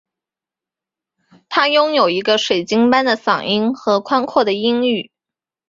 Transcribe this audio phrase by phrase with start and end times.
[1.47, 5.11] 她拥有一个水晶般的嗓音和宽阔的音域。